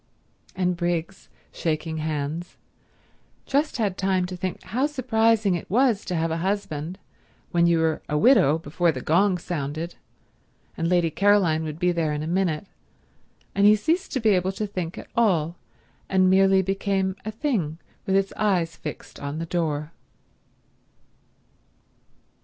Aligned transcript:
And 0.55 0.75
Briggs, 0.75 1.29
shaking 1.51 1.97
hands, 1.97 2.57
just 3.45 3.77
had 3.77 3.99
time 3.99 4.25
to 4.25 4.35
think 4.35 4.63
how 4.63 4.87
surprising 4.87 5.53
it 5.53 5.69
was 5.69 6.03
to 6.05 6.15
have 6.15 6.31
a 6.31 6.37
husband 6.37 6.97
when 7.51 7.67
you 7.67 7.77
were 7.77 8.01
a 8.09 8.17
widow 8.17 8.57
before 8.57 8.91
the 8.91 9.01
gong 9.01 9.37
sounded, 9.37 9.93
and 10.75 10.89
Lady 10.89 11.11
Caroline 11.11 11.63
would 11.65 11.77
be 11.77 11.91
there 11.91 12.13
in 12.13 12.23
a 12.23 12.25
minute, 12.25 12.65
and 13.53 13.67
he 13.67 13.75
ceased 13.75 14.11
to 14.13 14.19
be 14.19 14.29
able 14.31 14.53
to 14.53 14.65
think 14.65 14.97
at 14.97 15.05
all, 15.15 15.55
and 16.09 16.31
merely 16.31 16.63
became 16.63 17.15
a 17.23 17.29
thing 17.31 17.77
with 18.07 18.15
its 18.15 18.33
eyes 18.35 18.75
fixed 18.75 19.19
on 19.19 19.37
the 19.37 19.45
door. 19.45 19.91